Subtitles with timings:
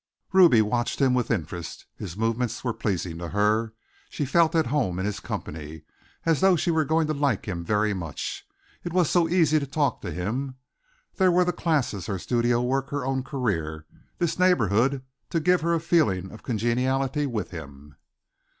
[0.33, 1.85] Ruby watched him with interest.
[1.95, 3.75] His movements were pleasing to her.
[4.09, 5.83] She felt at home in his company
[6.25, 8.43] as though she were going to like him very much.
[8.83, 10.55] It was so easy to talk to him.
[11.17, 13.85] There were the classes, her studio work, his own career,
[14.17, 17.95] this neighborhood, to give her a feeling of congeniality with him.